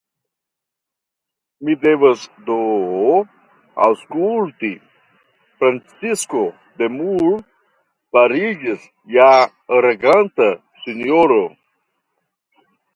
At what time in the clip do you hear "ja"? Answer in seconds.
9.19-9.29